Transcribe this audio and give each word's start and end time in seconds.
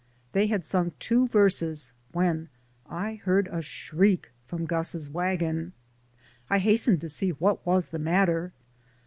They 0.31 0.47
had 0.47 0.65
sung 0.65 0.93
two 0.97 1.27
verses 1.27 1.93
when 2.11 2.49
I 2.89 3.21
heard 3.23 3.47
a 3.51 3.61
shriek 3.61 4.31
from 4.47 4.65
Gus's 4.65 5.11
wagon. 5.11 5.73
I 6.49 6.57
has 6.57 6.79
tened 6.87 7.01
to 7.01 7.07
see 7.09 7.33
what 7.33 7.63
was 7.67 7.89
the 7.89 7.99
matter. 7.99 8.51